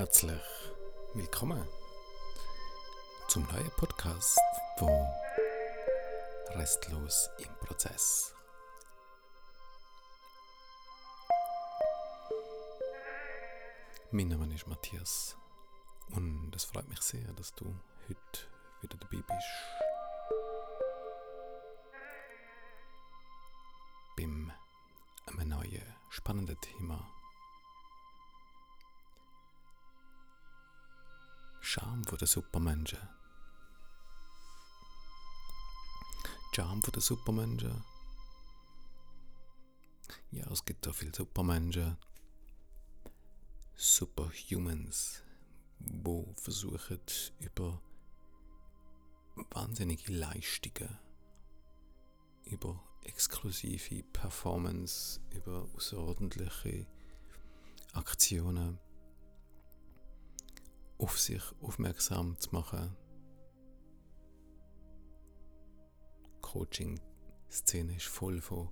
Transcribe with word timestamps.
Herzlich 0.00 0.40
willkommen 1.12 1.62
zum 3.28 3.46
neuen 3.52 3.70
Podcast 3.72 4.40
von 4.78 4.88
Restlos 6.54 7.28
im 7.36 7.54
Prozess. 7.56 8.34
Mein 14.10 14.28
Name 14.28 14.54
ist 14.54 14.66
Matthias 14.66 15.36
und 16.12 16.50
es 16.56 16.64
freut 16.64 16.88
mich 16.88 17.02
sehr, 17.02 17.34
dass 17.34 17.54
du 17.54 17.66
heute 18.08 18.48
wieder 18.80 18.96
dabei 18.96 19.18
bist. 19.18 19.89
Charme 31.72 32.02
der 32.02 32.26
Supermenschen. 32.26 32.98
Charme 36.52 36.82
von 36.82 36.90
der 36.90 37.00
Supermenschen. 37.00 37.84
Ja, 40.32 40.50
es 40.50 40.64
gibt 40.64 40.84
so 40.84 40.92
viele 40.92 41.14
Supermenschen. 41.14 41.96
Superhumans, 43.76 45.22
wo 45.78 46.34
versuchen 46.38 46.98
über 47.38 47.80
wahnsinnige 49.52 50.12
Leistungen, 50.12 50.98
über 52.46 52.82
exklusive 53.04 54.02
Performance, 54.12 55.20
über 55.30 55.68
außerordentliche 55.76 56.88
Aktionen 57.92 58.80
auf 61.00 61.18
sich 61.18 61.42
aufmerksam 61.62 62.38
zu 62.38 62.50
machen. 62.52 62.94
Coaching-Szene 66.42 67.96
ist 67.96 68.06
voll 68.06 68.40
von 68.40 68.68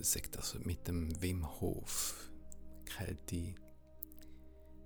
Sagt 0.00 0.36
das 0.36 0.58
mit 0.58 0.86
dem 0.86 1.22
Wim 1.22 1.48
Hof, 1.60 2.30
Kälte, 2.84 3.54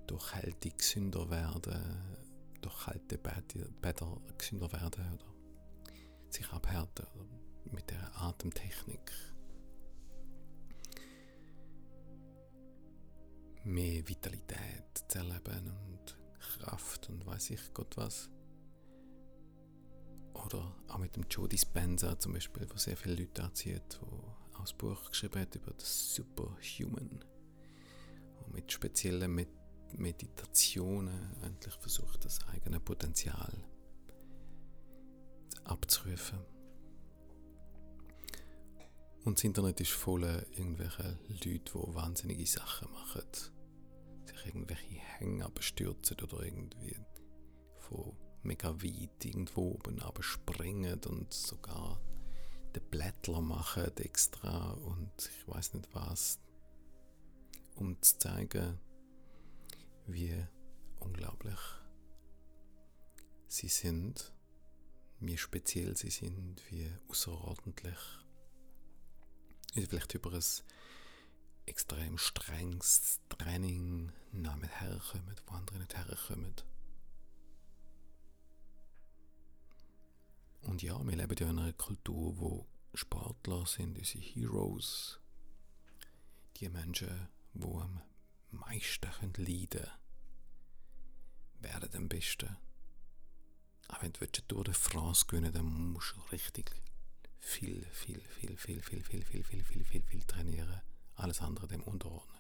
durch 0.07 0.31
Kälte 0.33 0.71
gesünder 0.71 1.29
werden, 1.31 2.17
durch 2.61 2.85
kalte 2.85 3.19
Bäder 3.19 4.21
gesünder 4.37 4.71
werden 4.73 5.15
oder 5.15 5.33
sich 6.29 6.53
abhärten 6.53 7.07
oder 7.15 7.38
mit 7.72 7.91
der 7.91 8.20
Atemtechnik 8.20 9.12
mehr 13.64 14.08
Vitalität 14.08 15.05
zu 15.08 15.19
erleben 15.19 15.72
und 15.86 16.19
Kraft 16.39 17.08
und 17.08 17.24
weiß 17.27 17.50
ich 17.50 17.74
Gott 17.74 17.96
was. 17.96 18.30
Oder 20.34 20.74
auch 20.89 20.98
mit 20.98 21.16
dem 21.16 21.27
Joe 21.28 21.48
Dispenza 21.48 22.19
zum 22.19 22.33
Beispiel, 22.33 22.66
wo 22.70 22.77
sehr 22.77 22.96
viele 22.96 23.16
Leute 23.16 23.42
anzieht, 23.42 23.98
wo 24.00 24.56
auch 24.56 24.61
das 24.61 24.72
Buch 24.72 25.11
geschrieben 25.11 25.41
hat 25.41 25.55
über 25.55 25.72
das 25.72 26.14
Superhuman. 26.14 27.24
Und 28.41 28.55
mit 28.55 28.72
speziellen 28.72 29.34
Met 29.34 29.48
Meditationen 29.96 31.34
endlich 31.42 31.74
versucht, 31.77 32.22
das 32.27 32.46
eigene 32.48 32.78
Potenzial 32.78 33.52
abzurufen. 35.64 36.39
Und 39.29 39.37
das 39.37 39.45
Internet 39.45 39.79
ist 39.83 39.91
voller 39.91 40.47
irgendwelcher 40.57 41.19
Leute, 41.29 41.58
die 41.75 41.95
wahnsinnige 41.95 42.47
Sachen 42.47 42.91
machen. 42.92 43.27
Sich 44.25 44.47
irgendwelche 44.47 44.95
Hänge 44.95 45.47
bestürzen 45.51 46.17
oder 46.23 46.45
irgendwie 46.45 46.97
von 47.77 48.17
mega 48.42 48.70
weit 48.83 49.23
irgendwo 49.23 49.73
oben 49.73 50.01
springen 50.20 50.98
und 51.05 51.35
sogar 51.35 52.01
den 52.75 52.83
Blättler 52.89 53.42
machen 53.42 53.95
extra 53.98 54.70
und 54.70 55.13
ich 55.19 55.47
weiß 55.47 55.75
nicht 55.75 55.95
was, 55.95 56.41
um 57.75 58.01
zu 58.01 58.19
zeigen, 58.19 58.81
wie 60.07 60.42
unglaublich 61.01 61.61
sie 63.47 63.69
sind, 63.69 64.33
wie 65.20 65.36
speziell 65.36 65.98
sie 65.98 66.08
sind, 66.08 66.63
wie 66.70 66.91
außerordentlich 67.11 67.98
vielleicht 69.86 70.14
über 70.14 70.33
ein 70.33 70.44
extrem 71.66 72.18
strenges 72.18 73.20
Training 73.28 74.12
nicht 74.33 74.80
herkommen, 74.80 75.36
wo 75.46 75.55
andere 75.55 75.78
nicht 75.78 75.96
herkommen. 75.96 76.55
Und 80.62 80.83
ja, 80.83 80.98
wir 81.05 81.16
leben 81.16 81.36
ja 81.39 81.50
in 81.50 81.58
einer 81.58 81.72
Kultur, 81.72 82.39
wo 82.39 82.66
Sportler 82.94 83.64
sind 83.66 83.96
unsere 83.96 84.24
Heroes. 84.24 85.20
Die 86.56 86.68
Menschen, 86.68 87.28
die 87.55 87.64
am 87.64 88.02
meisten 88.50 89.10
leiden 89.36 89.68
können, 89.68 89.90
werden 91.60 91.95
am 91.95 92.08
besten. 92.08 92.56
Auch 93.89 94.02
wenn 94.02 94.12
du 94.12 94.27
Tour 94.27 94.64
de 94.64 94.74
France 94.74 95.27
gewinnen 95.27 95.52
dann 95.52 95.92
musst 95.92 96.14
du 96.14 96.20
richtig 96.33 96.70
viel, 97.39 97.85
viel, 97.93 98.21
viel, 98.21 98.57
viel, 98.57 98.83
viel, 98.83 99.03
viel, 99.03 99.25
viel, 99.25 99.45
viel, 99.45 99.65
viel, 99.65 99.85
viel, 99.85 100.03
viel 100.03 100.25
trainieren. 100.25 100.81
Alles 101.15 101.41
andere 101.41 101.67
dem 101.67 101.83
unterordnen. 101.83 102.39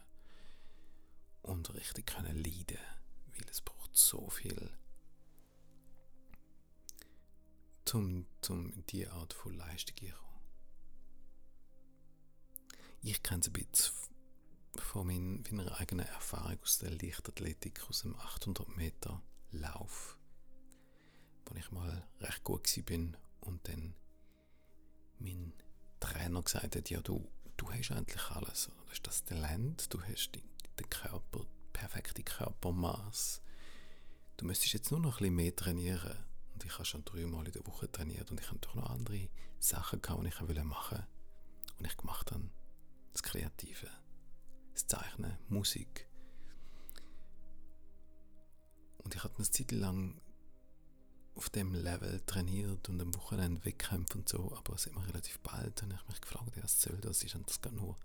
Und 1.42 1.72
richtig 1.74 2.06
können 2.06 2.36
leiden, 2.36 2.78
weil 3.32 3.48
es 3.50 3.60
braucht 3.60 3.96
so 3.96 4.28
viel, 4.28 4.70
zum, 7.84 8.26
zum 8.42 8.84
diese 8.86 9.10
Art 9.12 9.32
von 9.32 9.54
Leistung 9.54 9.96
kommen. 9.96 10.28
Ich 13.00 13.22
kenne 13.22 13.40
es 13.40 13.46
ein 13.46 13.52
bisschen 13.54 13.94
von 14.76 15.06
meiner 15.06 15.80
eigenen 15.80 16.06
Erfahrung 16.06 16.58
aus 16.62 16.78
der 16.78 16.90
Leichtathletik, 16.90 17.88
aus 17.88 18.02
dem 18.02 18.14
800 18.16 18.68
Meter 18.76 19.22
Lauf, 19.50 20.18
wo 21.46 21.54
ich 21.54 21.70
mal 21.70 22.06
recht 22.20 22.44
gut 22.44 22.66
war 22.66 23.18
und 23.40 23.66
dann 23.68 23.94
mein 25.20 25.52
Trainer 26.00 26.42
gesagt 26.42 26.76
hat, 26.76 26.90
ja 26.90 27.00
du, 27.00 27.28
du 27.56 27.70
hast 27.70 27.90
eigentlich 27.90 28.30
alles. 28.30 28.70
Du 28.84 28.90
hast 28.90 29.02
das 29.02 29.24
Talent, 29.24 29.92
du 29.92 30.02
hast 30.02 30.32
den 30.34 30.90
Körper, 30.90 31.46
perfekte 31.72 32.22
Körpermaß. 32.22 33.42
Du 34.36 34.46
müsstest 34.46 34.74
jetzt 34.74 34.90
nur 34.90 35.00
noch 35.00 35.16
ein 35.16 35.18
bisschen 35.18 35.34
mehr 35.34 35.56
trainieren. 35.56 36.16
Und 36.54 36.64
ich 36.64 36.72
habe 36.72 36.84
schon 36.84 37.04
dreimal 37.04 37.46
in 37.46 37.52
der 37.52 37.66
Woche 37.66 37.90
trainiert 37.90 38.30
und 38.30 38.40
ich 38.40 38.48
habe 38.48 38.58
doch 38.58 38.74
noch 38.74 38.90
andere 38.90 39.28
Sachen 39.58 40.02
gehabt, 40.02 40.22
die 40.22 40.28
ich 40.28 40.40
machen 40.64 40.98
wollte. 40.98 41.06
Und 41.78 41.86
ich 41.86 41.96
gemacht 41.96 42.32
habe 42.32 42.50
das 43.12 43.22
Kreative, 43.22 43.88
das 44.74 44.86
Zeichnen, 44.86 45.38
Musik. 45.48 46.08
Und 48.98 49.14
ich 49.14 49.22
hatte 49.22 49.36
eine 49.36 49.50
Zeit 49.50 49.72
lang 49.72 50.20
auf 51.38 51.48
dem 51.50 51.72
Level 51.72 52.20
trainiert 52.26 52.88
und 52.88 53.00
am 53.00 53.14
Wochenende 53.14 53.64
Wettkämpfe 53.64 54.18
und 54.18 54.28
so, 54.28 54.52
aber 54.56 54.74
es 54.74 54.86
immer 54.86 55.06
relativ 55.06 55.38
bald 55.38 55.80
habe 55.82 55.94
ich 55.94 56.08
mich 56.08 56.20
gefragt, 56.20 56.50
was 56.60 56.82
soll 56.82 56.98
das? 57.00 57.22
Ist 57.22 57.38
das 57.46 57.60
gar 57.60 57.72
nur, 57.72 57.96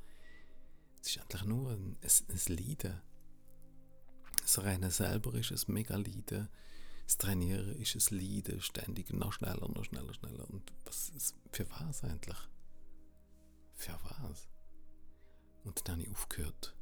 es 1.01 1.07
ist 1.09 1.17
eigentlich 1.19 1.44
nur 1.44 1.71
ein, 1.71 1.97
ein, 1.99 2.09
ein 2.29 2.55
Leiden. 2.55 3.01
Das 4.39 4.63
Rennen 4.63 4.91
selber 4.91 5.33
ist 5.33 5.51
ein 5.51 5.73
mega 5.73 5.95
Leiden. 5.95 6.47
Das 7.05 7.17
Trainieren 7.17 7.75
ist 7.81 7.95
ein 7.95 8.19
Leiden, 8.19 8.62
ständig 8.62 9.12
noch 9.12 9.33
schneller, 9.33 9.68
noch 9.68 9.83
schneller, 9.83 10.13
schneller. 10.13 10.47
Und 10.50 10.71
was, 10.86 11.33
für 11.51 11.68
was 11.71 12.03
eigentlich? 12.03 12.38
Für 13.74 14.00
was? 14.03 14.47
Und 15.63 15.88
dann 15.88 15.95
habe 15.95 16.03
ich 16.03 16.12
aufgehört 16.12 16.75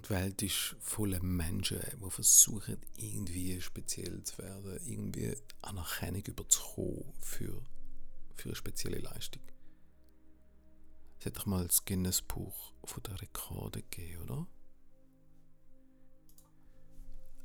Und 0.00 0.08
die 0.08 0.14
Welt 0.14 0.40
ist 0.40 0.76
voller 0.80 1.22
Menschen, 1.22 1.78
die 1.78 2.10
versuchen, 2.10 2.78
irgendwie 2.96 3.60
speziell 3.60 4.24
zu 4.24 4.38
werden, 4.38 4.80
irgendwie 4.86 5.36
Anerkennung 5.60 6.22
überzukommen 6.22 7.12
für, 7.20 7.62
für 8.34 8.48
eine 8.48 8.56
spezielle 8.56 8.96
Leistung. 8.96 9.42
Es 11.18 11.26
hat 11.26 11.36
doch 11.36 11.44
mal 11.44 11.66
das 11.66 11.84
Guinness-Buch 11.84 12.72
der 13.06 13.20
Rekorde 13.20 13.82
gegeben, 13.82 14.22
oder? 14.22 14.46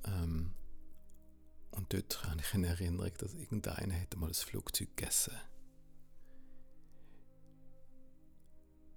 Ähm, 0.06 0.54
und 1.72 1.92
dort 1.92 2.24
habe 2.24 2.40
ich 2.40 2.54
in 2.54 2.64
Erinnerung, 2.64 3.12
dass 3.18 3.34
irgendeiner 3.34 3.96
hätte 3.96 4.18
mal 4.18 4.28
ein 4.28 4.34
Flugzeug 4.34 4.96
gegessen. 4.96 5.34
Ein 5.34 5.55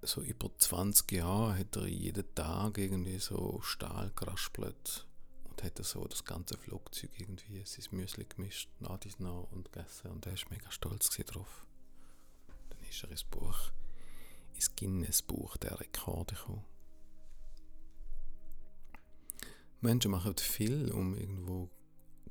so 0.01 0.21
über 0.21 0.49
20 0.57 1.11
Jahren 1.11 1.57
hat 1.57 1.75
er 1.75 1.87
jeden 1.87 2.33
Tag 2.35 2.77
irgendwie 2.77 3.19
so 3.19 3.59
Stahl 3.61 4.11
geraspelt 4.15 5.07
und 5.49 5.63
hat 5.63 5.83
so 5.83 6.07
das 6.07 6.23
ganze 6.23 6.57
Flugzeug 6.57 7.11
irgendwie 7.17 7.63
sein 7.65 7.85
Müsli 7.91 8.25
gemischt, 8.25 8.69
nach 8.79 8.97
dies 8.99 9.19
nach 9.19 9.51
und 9.51 9.71
gegessen 9.71 10.11
und 10.11 10.25
er 10.25 10.33
ist 10.33 10.49
mega 10.49 10.71
stolz 10.71 11.09
drauf. 11.09 11.65
Dann 12.69 12.79
ist 12.87 13.03
er 13.03 13.11
ins 13.11 13.23
Buch, 13.23 13.71
ins 14.53 14.75
Guinness-Buch 14.75 15.57
der 15.57 15.79
Rekorde 15.79 16.35
gekommen. 16.35 16.65
Menschen 19.81 20.11
machen 20.11 20.35
viel, 20.37 20.91
um 20.91 21.15
irgendwo 21.15 21.69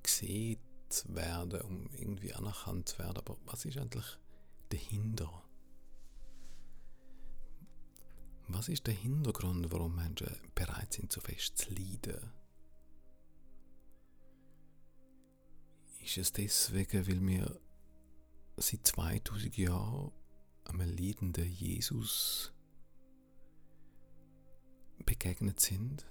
gesehen 0.02 0.58
zu 0.88 1.14
werden, 1.14 1.60
um 1.62 1.90
irgendwie 1.94 2.34
anerkannt 2.34 2.88
zu 2.88 2.98
werden, 2.98 3.18
aber 3.18 3.36
was 3.44 3.64
ist 3.64 3.78
eigentlich 3.78 4.18
dahinter? 4.70 5.47
Was 8.50 8.68
ist 8.68 8.86
der 8.86 8.94
Hintergrund, 8.94 9.70
warum 9.70 9.94
Menschen 9.94 10.34
bereit 10.54 10.94
sind, 10.94 11.12
so 11.12 11.20
fest 11.20 11.58
zu 11.58 11.70
leiden? 11.70 12.32
Ist 16.02 16.16
es 16.16 16.32
deswegen, 16.32 17.06
weil 17.06 17.26
wir 17.26 17.60
seit 18.56 18.86
2000 18.86 19.56
Jahren 19.58 20.12
einem 20.64 20.96
leidenden 20.96 21.44
Jesus 21.44 22.54
begegnet 25.04 25.60
sind? 25.60 26.06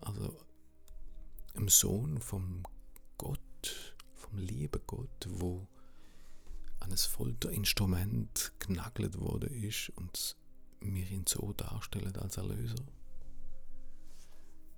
Also 0.00 0.36
einem 1.54 1.68
Sohn 1.68 2.20
vom 2.20 2.64
Gott, 3.16 3.96
vom 4.14 4.38
lieben 4.38 4.82
Gott, 4.88 5.28
wo 5.28 5.68
an 6.80 6.90
ein 6.90 6.98
Folterinstrument 6.98 8.52
genagelt 8.58 9.20
wurde 9.20 9.46
ist 9.46 9.90
und 9.90 10.36
wir 10.92 11.08
ihn 11.08 11.24
so 11.26 11.52
darstellen 11.52 12.16
als 12.16 12.36
Erlöser. 12.36 12.84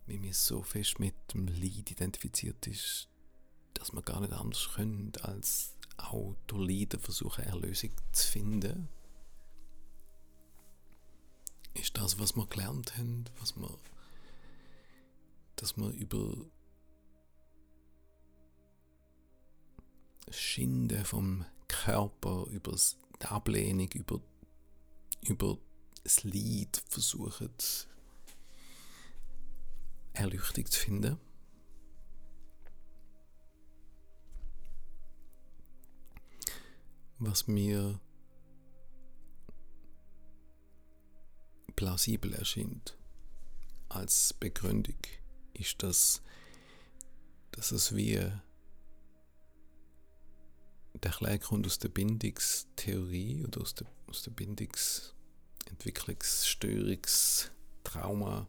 Wie 0.06 0.19
mir 0.19 0.35
so 0.35 0.62
fest 0.62 1.00
mit 1.00 1.14
dem 1.32 1.49
Leid 1.49 1.91
identifiziert 1.91 2.67
ist, 2.67 3.08
dass 3.75 3.93
man 3.93 4.05
gar 4.05 4.20
nicht 4.20 4.32
anders 4.32 4.69
können, 4.75 5.12
als 5.23 5.76
auch 5.97 6.37
durch 6.47 6.69
Leiden 6.69 7.00
versuchen, 7.00 7.44
Erlösung 7.44 7.91
zu 8.12 8.29
finden. 8.29 8.88
Ist 11.75 11.97
das, 11.97 12.19
was 12.19 12.37
wir 12.37 12.47
gelernt 12.47 12.97
haben, 12.97 13.25
was 13.38 13.56
wir, 13.56 13.79
dass 15.56 15.76
wir 15.76 15.91
über 15.91 16.37
das 20.26 20.37
Schinden 20.37 21.05
vom 21.05 21.44
Körper, 21.69 22.47
über 22.47 22.76
die 23.20 23.26
Ablehnung, 23.26 23.91
über, 23.93 24.20
über 25.23 25.58
das 26.06 26.23
Leid 26.23 26.85
versuchen, 26.88 27.50
Erleuchtung 30.12 30.67
zu 30.67 30.79
finden. 30.79 31.19
Was 37.19 37.49
mir 37.49 38.00
plausibel 41.75 42.35
erscheint 42.35 42.97
als 43.88 44.32
Begründung, 44.32 45.00
ist, 45.55 45.82
dass, 45.82 46.23
dass 47.50 47.73
es 47.73 47.97
wie 47.97 48.31
der 50.94 51.38
kommt 51.41 51.67
aus 51.67 51.81
der 51.81 51.88
Bindungstheorie 51.88 53.44
oder 53.44 53.61
aus 53.61 53.75
der, 53.75 53.88
aus 54.06 54.23
der 54.23 54.31
Bindungs- 54.31 55.15
Entwicklungsstörungs-, 55.70 57.50
Trauma, 57.84 58.46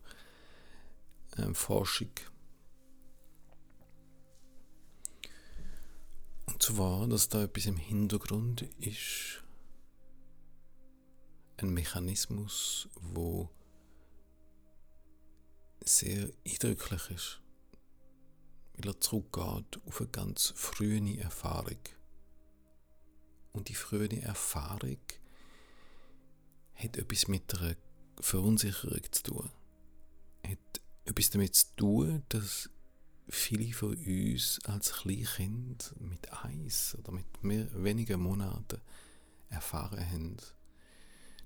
ähm, 1.38 1.56
Forschung. 1.56 2.12
Und 6.46 6.64
zwar, 6.64 7.08
dass 7.08 7.30
da 7.30 7.44
etwas 7.44 7.66
im 7.66 7.78
Hintergrund 7.78 8.64
ist, 8.80 9.44
ein 11.58 11.70
Mechanismus, 11.74 12.88
wo 13.02 13.50
sehr 15.84 16.30
eindrücklich 16.46 17.10
ist, 17.10 17.42
weil 18.76 18.90
er 18.92 19.02
zurückgeht 19.02 19.80
auf 19.86 20.02
eine 20.02 20.10
ganz 20.10 20.54
frühe 20.56 21.20
Erfahrung. 21.20 21.80
Und 23.54 23.70
die 23.70 23.76
frühe 23.76 24.22
Erfahrung 24.22 25.00
hat 26.78 26.98
etwas 26.98 27.28
mit 27.28 27.54
einer 27.56 27.76
Verunsicherung 28.20 29.02
zu 29.12 29.24
tun. 29.24 29.50
Hat 30.46 30.82
etwas 31.06 31.30
damit 31.32 31.56
zu 31.56 31.66
tun, 31.76 32.24
dass 32.30 32.70
viele 33.30 33.74
von 33.74 33.96
uns 33.96 34.60
als 34.66 34.94
Kleinkind 34.94 35.94
mit 36.00 36.32
eins 36.32 36.96
oder 37.00 37.12
mit 37.12 37.44
mehr, 37.44 37.68
wenigen 37.74 38.22
Monaten 38.22 38.80
erfahren 39.50 40.10
haben, 40.10 40.38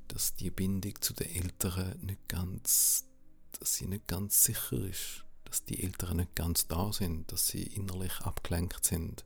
dass 0.07 0.35
die 0.35 0.51
Bindung 0.51 0.99
zu 1.01 1.13
den 1.13 1.29
Eltern 1.29 1.97
nicht 2.01 2.27
ganz, 2.27 3.05
dass 3.59 3.75
sie 3.75 3.87
nicht 3.87 4.07
ganz 4.07 4.43
sicher 4.43 4.83
ist, 4.83 5.25
dass 5.45 5.63
die 5.65 5.83
Eltern 5.83 6.17
nicht 6.17 6.35
ganz 6.35 6.67
da 6.67 6.91
sind, 6.91 7.31
dass 7.31 7.47
sie 7.47 7.63
innerlich 7.63 8.19
abgelenkt 8.21 8.85
sind, 8.85 9.25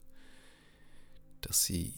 dass 1.41 1.65
sie 1.65 1.93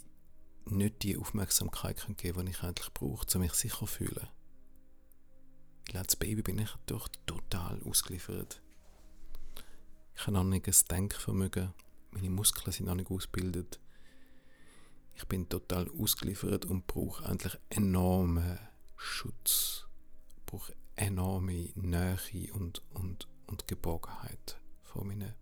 nicht 0.71 1.03
die 1.03 1.17
Aufmerksamkeit 1.17 1.97
geben 2.17 2.17
können, 2.17 2.45
die 2.45 2.51
ich 2.51 2.63
eigentlich 2.63 2.93
brauche, 2.93 3.25
um 3.35 3.41
mich 3.41 3.53
sicher 3.53 3.79
zu 3.79 3.85
fühlen. 3.85 4.27
Weil 5.91 6.01
als 6.01 6.15
Baby 6.15 6.41
bin 6.41 6.59
ich 6.59 6.75
doch 6.85 7.07
total 7.25 7.81
ausgeliefert. 7.83 8.61
Ich 10.15 10.21
habe 10.23 10.33
noch 10.33 10.43
nicht 10.43 10.67
ein 10.67 10.75
Denkvermögen, 10.89 11.73
meine 12.11 12.29
Muskeln 12.29 12.71
sind 12.71 12.87
noch 12.87 12.95
nicht 12.95 13.11
ausgebildet. 13.11 13.79
Ich 15.15 15.25
bin 15.25 15.49
total 15.49 15.89
ausgeliefert 15.89 16.65
und 16.65 16.87
brauche 16.87 17.25
eigentlich 17.25 17.57
enormen 17.69 18.59
Schutz. 18.95 19.87
Ich 20.35 20.45
brauche 20.45 20.73
enorme 20.95 21.69
Nähe 21.75 22.17
und, 22.53 22.81
und, 22.93 23.27
und 23.45 23.67
Geborgenheit 23.67 24.59
von 24.83 25.07
meinen 25.07 25.33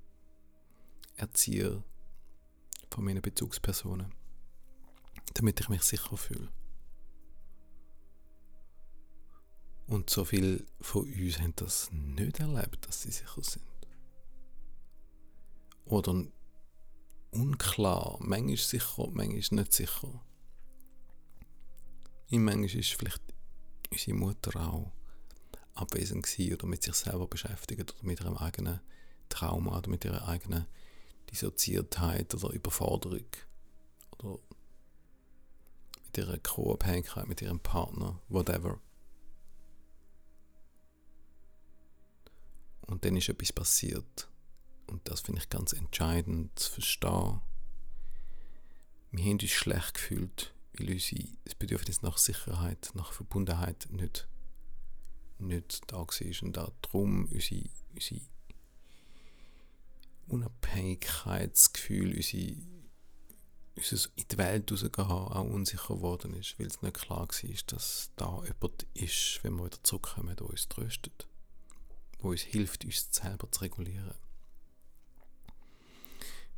Erziehern, 1.16 1.84
von 2.90 3.06
meinen 3.06 3.22
Bezugspersonen 3.22 4.14
damit 5.36 5.60
ich 5.60 5.70
mich 5.70 5.84
sicher 5.84 6.18
fühle. 6.18 6.52
Und 9.88 10.10
so 10.10 10.26
viele 10.26 10.66
von 10.82 11.06
uns 11.06 11.40
haben 11.40 11.54
das 11.58 11.92
nicht 11.92 12.40
erlebt, 12.40 12.88
dass 12.88 13.04
sie 13.04 13.12
sicher 13.12 13.44
sind. 13.44 13.64
Oder 15.86 16.26
unklar, 17.30 18.18
manchmal 18.20 18.58
sicher, 18.58 19.08
manchmal 19.12 19.60
nicht 19.60 19.74
sicher. 19.74 20.26
In 22.30 22.44
manchmal 22.44 22.80
ist 22.80 22.94
vielleicht 22.94 23.22
unsere 23.92 24.18
Mutter 24.18 24.60
auch 24.60 24.92
abwesend 25.76 26.24
gewesen 26.24 26.54
oder 26.54 26.66
mit 26.66 26.82
sich 26.82 26.96
selber 26.96 27.28
beschäftigt 27.28 27.94
oder 27.94 28.04
mit 28.04 28.20
ihrem 28.22 28.38
eigenen 28.38 28.80
Trauma 29.30 29.78
oder 29.78 29.90
mit 29.90 30.06
ihrer 30.06 30.28
eigenen 30.28 30.66
Dissoziiertheit 31.30 32.34
oder 32.34 32.50
Überforderung 32.52 33.28
oder 34.18 34.40
mit 36.16 36.26
ihrer 36.26 36.38
Co-Abhängigkeit, 36.38 37.28
mit 37.28 37.42
ihrem 37.42 37.60
Partner, 37.60 38.22
whatever. 38.30 38.80
Und 42.82 43.04
dann 43.04 43.18
ist 43.18 43.28
etwas 43.28 43.52
passiert. 43.52 44.30
Und 44.88 45.10
das 45.10 45.22
finde 45.22 45.42
ich 45.42 45.50
ganz 45.50 45.74
entscheidend 45.74 46.58
zu 46.58 46.72
verstehen. 46.72 47.42
Wir 49.12 49.26
haben 49.26 49.40
uns 49.42 49.50
schlecht 49.50 49.96
gefühlt, 49.96 50.54
weil 50.78 50.92
unser 50.92 51.18
Bedürfnis 51.60 52.02
nach 52.02 52.18
Sicherheit, 52.18 52.92
nach 52.94 53.12
Verbundenheit 53.12 53.88
nicht, 53.92 54.28
nicht 55.40 55.82
da 55.92 55.98
war. 55.98 56.44
Und 56.44 56.56
darum 56.56 57.26
unsere, 57.26 57.70
unsere 57.94 58.22
Unabhängigkeitsgefühl, 60.28 62.16
unsere 62.16 62.75
unser 63.76 64.10
in 64.16 64.28
die 64.30 64.38
Welt 64.38 64.72
rausgehen 64.72 65.06
auch 65.06 65.44
unsicher 65.44 65.96
geworden 65.96 66.34
ist, 66.34 66.58
weil 66.58 66.68
es 66.68 66.82
nicht 66.82 66.96
klar 66.96 67.28
war, 67.28 67.52
dass 67.68 68.12
da 68.16 68.42
jemand 68.44 68.84
ist, 68.94 69.40
wenn 69.44 69.56
wir 69.56 69.66
wieder 69.66 69.84
zurückkommen, 69.84 70.36
der 70.36 70.46
uns 70.46 70.68
tröstet, 70.68 71.28
der 72.20 72.26
uns 72.26 72.42
hilft, 72.42 72.86
uns 72.86 73.10
selber 73.12 73.52
zu 73.52 73.62
regulieren. 73.62 74.14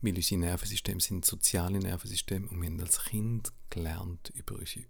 Weil 0.02 0.16
unsere 0.16 0.42
Nervensysteme 0.42 1.02
sind 1.02 1.26
soziale 1.26 1.80
Nervensysteme 1.80 2.48
und 2.50 2.62
wir 2.62 2.70
haben 2.70 2.80
als 2.80 3.04
Kind 3.06 3.52
gelernt, 3.72 4.30
über 4.36 4.56
unsere 4.56 4.86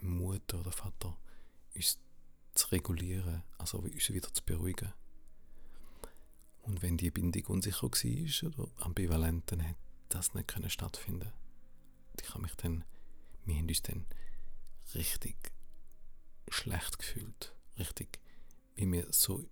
Mutter 0.00 0.60
oder 0.60 0.72
Vater 0.72 1.18
uns 1.74 1.98
zu 2.54 2.68
regulieren, 2.68 3.42
also 3.58 3.78
uns 3.78 4.08
wieder 4.10 4.32
zu 4.32 4.42
beruhigen. 4.42 4.92
Und 6.62 6.82
wenn 6.82 6.96
die 6.96 7.10
Bindung 7.10 7.44
unsicher 7.44 7.82
war 7.82 8.46
oder 8.46 8.68
ambivalent, 8.78 9.52
dann 9.52 9.66
hat 9.68 9.76
das 10.08 10.32
nicht 10.32 10.50
stattfinden 10.72 11.30
ich 12.22 12.30
habe 12.30 12.42
mich 12.42 12.54
dann, 12.56 12.84
wir 13.44 13.56
haben 13.56 13.68
uns 13.68 13.82
dann 13.82 14.06
richtig 14.94 15.36
schlecht 16.48 16.98
gefühlt. 16.98 17.54
mir 18.90 19.06
so, 19.10 19.48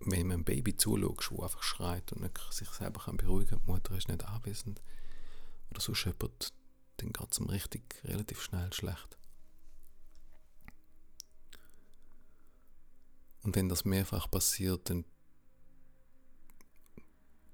wenn 0.00 0.26
man 0.26 0.40
ein 0.40 0.44
Baby 0.44 0.76
zuschaut, 0.76 1.30
das 1.30 1.40
einfach 1.40 1.62
schreit 1.62 2.12
und 2.12 2.22
sich 2.50 2.68
selber 2.68 3.00
kann 3.00 3.16
beruhigen 3.16 3.50
kann, 3.50 3.60
die 3.60 3.70
Mutter 3.70 3.96
ist 3.96 4.08
nicht 4.08 4.24
anwesend 4.24 4.82
oder 5.70 5.80
so 5.80 5.94
scheppert, 5.94 6.52
dann 6.98 7.12
geht 7.12 7.32
es 7.32 7.38
ihm 7.38 7.46
richtig 7.46 8.02
relativ 8.04 8.40
schnell 8.42 8.72
schlecht. 8.72 9.18
Und 13.42 13.54
wenn 13.54 13.68
das 13.68 13.84
mehrfach 13.84 14.30
passiert, 14.30 14.90
dann 14.90 15.04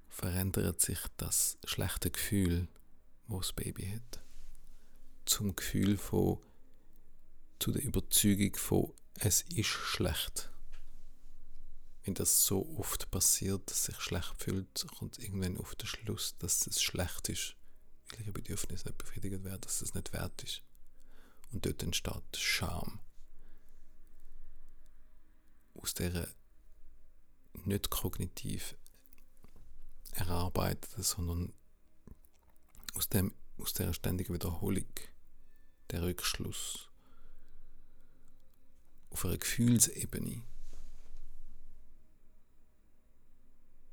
verändert 0.08 0.80
sich 0.80 0.98
das 1.16 1.58
schlechte 1.64 2.10
Gefühl, 2.10 2.68
wo 3.26 3.38
das 3.38 3.52
Baby 3.52 3.90
hat, 3.90 4.21
zum 5.24 5.54
Gefühl 5.56 5.96
von, 5.96 6.38
zu 7.58 7.72
der 7.72 7.82
Überzeugung 7.82 8.56
von, 8.56 8.92
es 9.14 9.42
ist 9.42 9.66
schlecht. 9.66 10.50
Wenn 12.04 12.14
das 12.14 12.44
so 12.44 12.68
oft 12.78 13.10
passiert, 13.10 13.70
dass 13.70 13.84
sich 13.84 14.00
schlecht 14.00 14.34
fühlt, 14.42 14.86
kommt 14.98 15.18
irgendwann 15.18 15.56
auf 15.58 15.74
den 15.76 15.86
Schluss, 15.86 16.36
dass 16.38 16.66
es 16.66 16.82
schlecht 16.82 17.28
ist, 17.28 17.54
weil 18.10 18.20
ihre 18.22 18.32
Bedürfnisse 18.32 18.88
nicht 18.88 18.98
befriedigt 18.98 19.44
werden, 19.44 19.60
dass 19.60 19.82
es 19.82 19.94
nicht 19.94 20.12
wert 20.12 20.42
ist. 20.42 20.62
Und 21.52 21.64
dort 21.64 21.82
entsteht 21.82 22.36
Scham. 22.36 22.98
Aus 25.74 25.94
dieser 25.94 26.26
nicht 27.64 27.90
kognitiv 27.90 28.76
erarbeiteten, 30.12 31.02
sondern 31.02 31.52
aus, 32.94 33.08
dem, 33.08 33.34
aus 33.58 33.72
der 33.72 33.92
ständigen 33.92 34.34
Wiederholung, 34.34 34.88
der 35.92 36.02
Rückschluss 36.02 36.88
auf 39.10 39.26
einer 39.26 39.36
Gefühlsebene, 39.36 40.42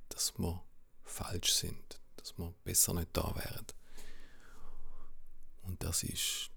dass 0.08 0.38
wir 0.40 0.64
falsch 1.04 1.52
sind, 1.54 2.00
dass 2.16 2.38
wir 2.38 2.54
besser 2.64 2.94
nicht 2.94 3.10
da 3.14 3.36
wären. 3.36 3.66
Und 5.64 5.84
das 5.84 6.04
ist 6.04 6.52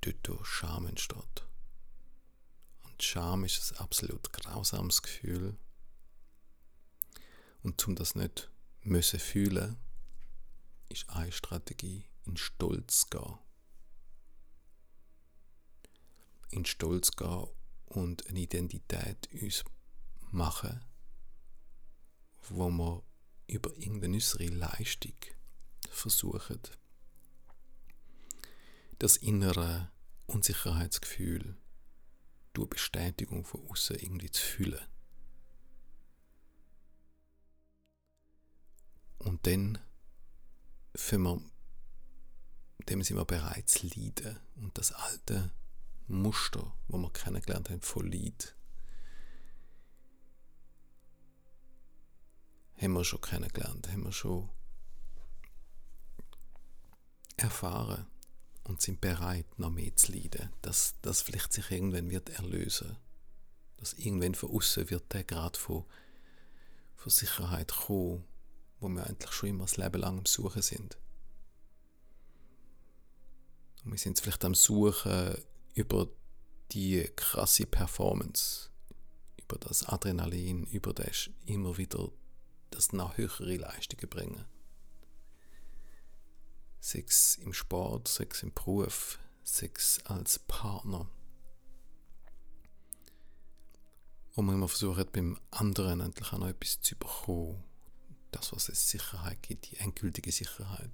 dort, 0.00 0.28
wo 0.28 0.42
Scham 0.44 0.86
entsteht. 0.86 1.46
Und 2.82 3.02
Scham 3.02 3.44
ist 3.44 3.72
ein 3.72 3.78
absolut 3.78 4.32
grausames 4.32 5.02
Gefühl. 5.02 5.56
Und 7.62 7.86
um 7.86 7.94
das 7.94 8.14
nicht 8.14 8.50
müssen 8.80 9.20
fühlen, 9.20 9.76
ist 10.88 11.10
eine 11.10 11.32
Strategie, 11.32 12.08
in 12.24 12.36
Stolz 12.36 13.10
gehen. 13.10 13.38
In 16.50 16.64
Stolz 16.64 17.12
gehen 17.12 17.48
und 17.86 18.26
eine 18.28 18.40
Identität 18.40 19.28
uns 19.32 19.64
machen, 20.30 20.84
wo 22.48 22.70
wir 22.70 23.02
über 23.46 23.76
irgendeine 23.76 24.14
unsere 24.14 24.46
Leistung 24.46 25.14
versuchen, 25.90 26.60
das 28.98 29.16
innere 29.16 29.90
Unsicherheitsgefühl 30.26 31.56
durch 32.52 32.70
Bestätigung 32.70 33.44
von 33.44 33.68
außen 33.68 33.96
irgendwie 33.96 34.30
zu 34.30 34.42
fühlen. 34.42 34.84
Und 39.18 39.46
dann 39.46 39.78
wir, 40.94 41.40
dem 42.88 43.02
sind 43.02 43.16
wir 43.16 43.24
bereit 43.24 43.68
zu 43.68 43.86
leiden 43.88 44.38
und 44.56 44.76
das 44.78 44.92
alte 44.92 45.50
Muster, 46.08 46.72
wo 46.88 46.98
wir 46.98 47.10
kennengelernt 47.12 47.70
haben 47.70 47.82
von 47.82 48.10
Leid, 48.10 48.54
haben 52.80 52.92
wir 52.92 53.04
schon 53.04 53.20
kennengelernt, 53.20 53.88
haben 53.88 54.04
wir 54.04 54.12
schon 54.12 54.48
erfahren 57.36 58.06
und 58.64 58.80
sind 58.80 59.00
bereit, 59.00 59.58
noch 59.58 59.70
mehr 59.70 59.94
zu 59.96 60.12
leiden, 60.12 60.50
dass 60.62 60.94
das 61.02 61.22
vielleicht 61.22 61.52
sich 61.52 61.70
irgendwann 61.70 62.10
wird 62.10 62.30
erlösen, 62.30 62.96
dass 63.76 63.94
irgendwann 63.94 64.34
von 64.34 64.50
außen 64.50 64.90
wird 64.90 65.12
der 65.12 65.24
Grad 65.24 65.56
von, 65.56 65.84
von 66.96 67.10
Sicherheit 67.10 67.72
kommen, 67.72 68.24
wo 68.80 68.88
wir 68.88 69.06
eigentlich 69.06 69.32
schon 69.32 69.50
immer 69.50 69.64
das 69.64 69.76
Leben 69.76 70.00
lang 70.00 70.18
am 70.18 70.26
Suchen 70.26 70.62
sind. 70.62 70.98
Und 73.84 73.92
wir 73.92 73.98
sind 73.98 74.20
vielleicht 74.20 74.44
am 74.44 74.54
Suchen 74.54 75.36
über 75.76 76.08
die 76.72 77.08
krasse 77.14 77.66
Performance, 77.66 78.70
über 79.36 79.58
das 79.58 79.84
Adrenalin, 79.84 80.64
über 80.64 80.92
das 80.92 81.30
immer 81.44 81.76
wieder 81.76 82.10
das 82.70 82.92
nach 82.92 83.16
höhere 83.16 83.56
Leistungen 83.56 84.08
bringen. 84.08 84.44
Sex 86.80 87.36
im 87.36 87.52
Sport, 87.52 88.08
Sex 88.08 88.42
im 88.42 88.52
Beruf, 88.52 89.18
Sex 89.44 90.00
als 90.04 90.38
Partner. 90.40 91.08
Und 94.34 94.46
man 94.46 94.56
immer 94.56 94.68
versucht, 94.68 95.12
beim 95.12 95.38
anderen 95.50 96.00
endlich 96.00 96.32
auch 96.32 96.38
noch 96.38 96.48
etwas 96.48 96.80
zu 96.80 96.96
bekommen, 96.96 97.62
das, 98.30 98.52
was 98.52 98.68
es 98.68 98.90
Sicherheit 98.90 99.42
gibt, 99.42 99.70
die 99.70 99.76
endgültige 99.76 100.32
Sicherheit. 100.32 100.90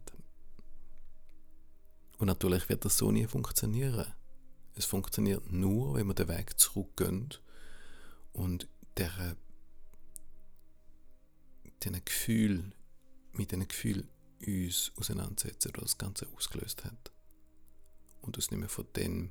Und 2.19 2.27
natürlich 2.27 2.69
wird 2.69 2.85
das 2.85 2.99
so 2.99 3.11
nie 3.11 3.27
funktionieren. 3.27 4.13
Es 4.75 4.85
funktioniert 4.87 5.53
nur, 5.53 5.95
wenn 5.95 6.07
wir 6.07 6.15
den 6.15 6.29
Weg 6.29 6.59
zurückgehen 6.59 7.35
und 8.33 8.69
diesen 11.83 12.05
Gefühl, 12.05 12.73
mit 13.33 13.51
diesen 13.51 13.69
Gefühl 13.69 14.09
uns 14.47 14.93
auseinandersetzen, 14.97 15.73
was 15.75 15.93
das 15.93 15.99
Ganze 15.99 16.29
ausgelöst 16.35 16.85
hat. 16.85 17.13
Und 18.21 18.37
uns 18.37 18.51
nicht 18.51 18.61
mehr 18.61 18.69
von 18.69 18.87
dem 18.95 19.31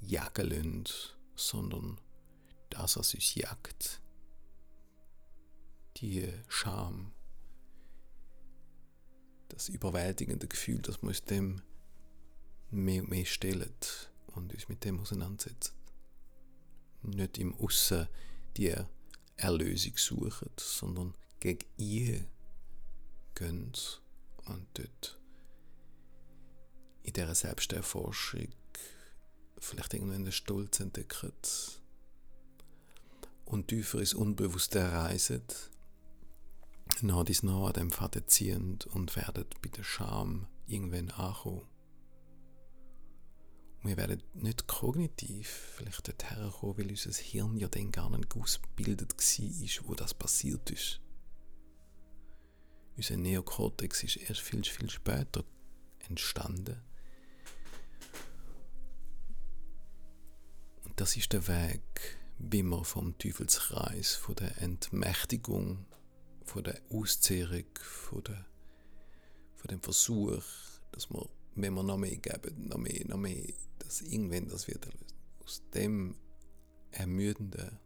jagen 0.00 0.48
lassen, 0.48 0.84
sondern 1.34 2.00
das, 2.70 2.96
was 2.96 3.14
uns 3.14 3.34
jagt, 3.34 4.02
die 5.96 6.28
Scham, 6.48 7.12
das 9.48 9.68
überwältigende 9.68 10.46
Gefühl, 10.46 10.80
dass 10.82 11.02
wir 11.02 11.08
uns 11.08 11.24
dem 11.24 11.62
mehr 12.70 13.02
und 13.02 13.10
mehr 13.10 13.24
stellen 13.24 13.74
und 14.38 14.54
uns 14.54 14.68
mit 14.68 14.84
dem 14.84 15.00
auseinandersetzen. 15.00 15.74
Nicht 17.02 17.38
im 17.38 17.54
Aussen 17.54 18.08
die 18.56 18.74
Erlösung 19.36 19.96
suchen, 19.96 20.50
sondern 20.56 21.14
gegen 21.40 21.66
ihr 21.76 22.24
gehen 23.34 23.72
und 24.46 24.66
dort 24.74 25.20
in 27.02 27.12
dieser 27.12 27.34
Selbsterforschung 27.34 28.48
vielleicht 29.58 29.94
irgendwann 29.94 30.24
den 30.24 30.32
Stolz 30.32 30.80
entdecken 30.80 31.32
und 33.44 33.68
tiefer 33.68 34.00
ins 34.00 34.14
Unbewusste 34.14 34.92
reisen 34.92 35.42
nach 37.02 37.24
dies 37.24 37.42
nach 37.42 37.68
an 37.68 37.72
dem 37.74 37.90
Faden 37.90 38.26
ziehend 38.26 38.86
und 38.86 39.14
werdet 39.14 39.60
bei 39.62 39.68
der 39.68 39.84
Scham 39.84 40.48
irgendwann 40.66 41.10
ankommen. 41.10 41.62
Wir 43.88 43.96
werden 43.96 44.22
nicht 44.34 44.66
kognitiv 44.66 45.48
vielleicht 45.76 46.06
dorthin 46.06 46.50
kommen, 46.50 46.78
weil 46.78 46.90
unser 46.90 47.12
Hirn 47.12 47.56
ja 47.56 47.68
dann 47.68 47.90
gar 47.90 48.10
nicht 48.10 48.36
ausgebildet 48.36 49.14
war, 49.14 49.88
wo 49.88 49.94
das 49.94 50.14
passiert 50.14 50.70
ist. 50.70 51.00
Unser 52.96 53.16
Neokortex 53.16 54.02
ist 54.02 54.16
erst 54.16 54.40
viel, 54.40 54.62
viel 54.64 54.90
später 54.90 55.44
entstanden. 56.08 56.82
Und 60.84 61.00
das 61.00 61.16
ist 61.16 61.32
der 61.32 61.46
Weg, 61.48 62.18
wie 62.38 62.62
man 62.62 62.84
vom 62.84 63.16
Teufelskreis, 63.18 64.14
von 64.14 64.34
der 64.34 64.60
Entmächtigung 64.60 65.86
von 66.48 66.64
der 66.64 66.80
Auszehrung, 66.90 67.66
von, 67.80 68.24
der, 68.24 68.46
von 69.56 69.68
dem 69.68 69.82
Versuch, 69.82 70.42
dass 70.92 71.10
wir, 71.10 71.28
wenn 71.54 71.74
wir 71.74 71.82
noch 71.82 71.98
mehr 71.98 72.16
geben, 72.16 72.68
noch 72.68 72.78
mehr, 72.78 73.06
noch 73.06 73.18
mehr, 73.18 73.52
dass 73.88 74.02
irgendwann 74.02 74.48
das 74.48 74.68
wird 74.68 74.84
erlöst. 74.84 75.14
Aus 75.42 75.62
dem 75.72 76.14
ermüdenden, 76.90 77.78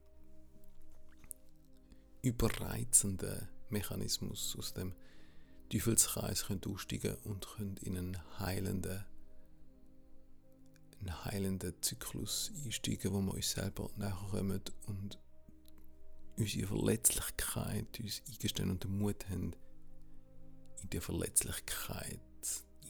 überreizenden 2.22 3.48
Mechanismus, 3.70 4.56
aus 4.58 4.74
dem 4.74 4.94
Teufelskreis 5.70 6.46
können 6.46 6.60
aussteigen 6.66 7.14
und 7.22 7.46
können 7.46 7.76
in 7.78 7.96
einen 7.96 8.38
heilenden, 8.40 9.04
einen 11.00 11.24
heilenden 11.24 11.80
Zyklus 11.80 12.50
einsteigen, 12.64 13.12
wo 13.12 13.20
wir 13.20 13.34
uns 13.34 13.52
selber 13.52 13.88
näher 13.96 14.18
kommen 14.30 14.60
und 14.86 15.20
unsere 16.36 16.66
Verletzlichkeit 16.66 18.00
uns 18.00 18.22
eingestehen 18.28 18.70
und 18.70 18.82
den 18.82 18.98
Mut 18.98 19.24
haben, 19.30 19.54
in 20.82 20.90
die 20.90 21.00
Verletzlichkeit 21.00 22.20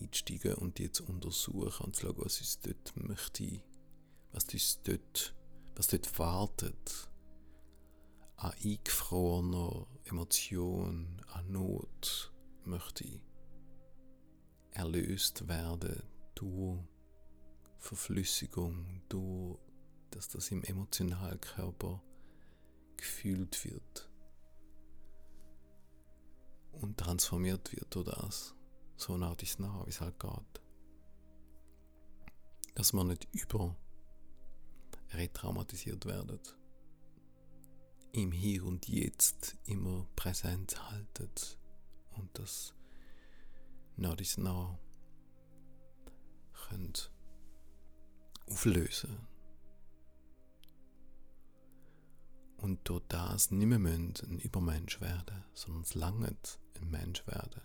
einzusteigen 0.02 0.54
und 0.54 0.78
die 0.78 0.90
zu 0.90 1.04
untersuchen 1.04 1.87
und 1.87 1.97
zu 1.97 2.02
schauen, 2.02 2.16
was 2.18 2.40
uns 2.40 2.61
dort 2.61 2.92
möchte, 2.97 3.62
was 4.32 4.44
uns 4.52 4.82
dort, 4.82 5.35
was 5.75 5.87
dort 5.88 6.18
wartet 6.18 7.09
an 8.37 8.52
eingefrorener 8.64 9.87
Emotion, 10.04 11.23
an 11.28 11.52
Not 11.52 12.32
möchte 12.64 13.21
erlöst 14.73 15.47
werden 15.49 16.02
durch 16.35 16.80
Verflüssigung, 17.78 19.02
durch 19.09 19.59
dass 20.11 20.28
das 20.28 20.50
im 20.50 20.62
Emotionalkörper 20.62 22.02
gefühlt 22.97 23.64
wird 23.64 24.11
und 26.73 26.99
transformiert 26.99 27.73
wird 27.73 27.94
durch 27.94 28.06
das. 28.06 28.54
So 28.96 29.16
nah 29.16 29.34
ist 29.40 29.58
nah, 29.58 29.84
wie 29.84 29.90
es 29.90 30.00
halt 30.00 30.18
geht. 30.18 30.62
Dass 32.75 32.92
man 32.92 33.08
nicht 33.08 33.28
über 33.32 33.76
retraumatisiert 35.12 36.06
werden. 36.06 36.40
Im 38.12 38.32
Hier 38.32 38.64
und 38.64 38.88
Jetzt 38.88 39.56
immer 39.64 40.06
präsent 40.16 40.90
haltet 40.90 41.58
und 42.11 42.38
das 42.38 42.75
nah 43.96 44.14
ist 44.14 44.38
nah 44.38 44.78
könnt 46.68 47.11
auflösen. 48.46 49.26
Und 52.56 52.88
durch 52.88 53.02
das 53.08 53.50
nicht 53.50 53.66
mehr 53.66 53.78
ein 53.78 54.38
Übermensch 54.38 55.00
werden, 55.00 55.44
sondern 55.52 55.82
es 55.82 55.94
langt 55.94 56.61
ein 56.76 56.90
Mensch 56.90 57.26
werden, 57.26 57.61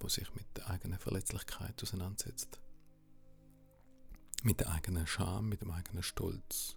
der 0.00 0.10
sich 0.10 0.34
mit 0.34 0.46
der 0.56 0.70
eigenen 0.70 0.98
Verletzlichkeit 0.98 1.80
auseinandersetzt. 1.82 2.58
Mit 4.42 4.60
der 4.60 4.70
eigenen 4.70 5.06
Scham, 5.06 5.48
mit 5.48 5.60
dem 5.60 5.70
eigenen 5.70 6.02
Stolz. 6.02 6.76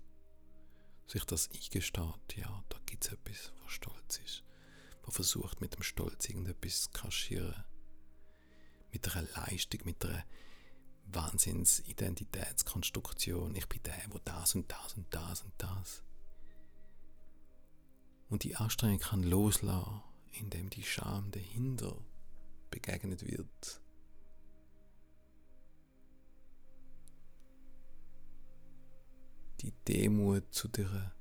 Sich 1.08 1.24
das 1.26 1.50
eingesteht, 1.52 2.36
ja, 2.36 2.64
da 2.70 2.78
gibt 2.86 3.06
es 3.06 3.14
etwas, 3.14 3.52
was 3.64 3.72
stolz 3.72 4.20
ist. 4.24 4.44
Was 5.04 5.16
versucht 5.16 5.62
mit 5.62 5.74
dem 5.76 5.84
Stolz 5.84 6.28
irgendetwas 6.28 6.84
zu 6.84 6.92
kaschieren. 6.92 7.64
Mit 8.92 9.16
einer 9.16 9.28
Leistung, 9.36 9.82
mit 9.86 10.06
einer 10.06 10.24
Wahnsinnsidentitätskonstruktion. 11.06 13.56
Ich 13.56 13.68
bin 13.68 13.82
der, 13.84 14.02
wo 14.10 14.20
das 14.20 14.56
und 14.56 14.72
das 14.72 14.94
und 14.94 15.14
das 15.14 15.42
und 15.42 15.54
das 15.58 16.04
und 18.34 18.44
die 18.44 18.56
Anstrengung 18.56 19.00
kann 19.00 19.22
loslassen, 19.22 20.02
indem 20.32 20.72
die 20.72 20.82
Scham 20.82 21.30
dahinter 21.30 21.96
begegnet 22.74 23.22
wird. 23.26 23.82
Die 29.62 29.72
Demut 29.88 30.52
zu 30.54 30.68
der 30.68 31.14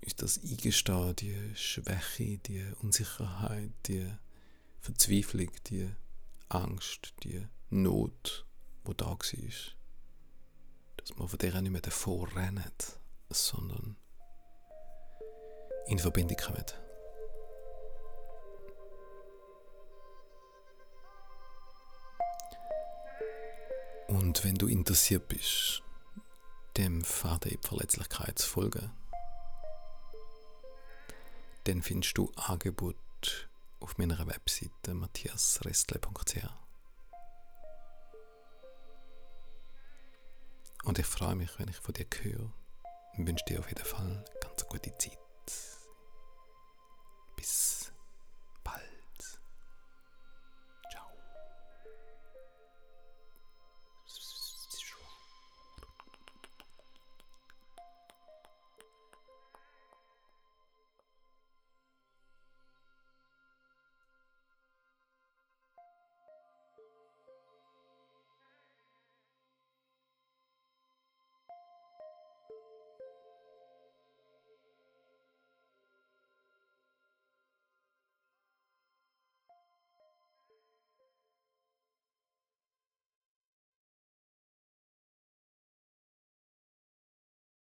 ist 0.00 0.20
das 0.20 0.40
Eingestehen, 0.42 1.14
die 1.16 1.54
Schwäche, 1.54 2.38
die 2.38 2.64
Unsicherheit, 2.82 3.72
die 3.86 4.12
Verzweiflung, 4.80 5.50
die 5.68 5.90
Angst, 6.48 7.14
die 7.22 7.46
Not, 7.70 8.46
wo 8.84 8.92
da 8.92 9.06
war. 9.06 9.18
Dass 10.96 11.16
man 11.16 11.28
von 11.28 11.38
der 11.38 11.62
nicht 11.62 11.72
mehr 11.72 11.80
davor 11.80 12.34
rennt, 12.36 12.98
sondern 13.30 13.96
in 15.86 15.98
Verbindung 15.98 16.36
kommen. 16.36 16.85
Und 24.18 24.44
wenn 24.44 24.54
du 24.54 24.66
interessiert 24.66 25.28
bist, 25.28 25.82
dem 26.78 27.04
Faden 27.04 27.52
in 27.52 27.60
Verletzlichkeit 27.60 28.38
zu 28.38 28.48
folgen, 28.48 28.90
dann 31.64 31.82
findest 31.82 32.16
du 32.16 32.32
Angebot 32.34 32.96
auf 33.78 33.98
meiner 33.98 34.26
Webseite 34.26 34.94
matthiasrestle.ch. 34.94 36.48
Und 40.84 40.98
ich 40.98 41.06
freue 41.06 41.34
mich, 41.34 41.50
wenn 41.58 41.68
ich 41.68 41.76
von 41.76 41.92
dir 41.92 42.06
höre 42.22 42.50
und 43.18 43.26
wünsche 43.26 43.44
dir 43.44 43.58
auf 43.58 43.68
jeden 43.68 43.84
Fall 43.84 44.24
ganz 44.40 44.66
gute 44.66 44.96
Zeit. 44.96 45.25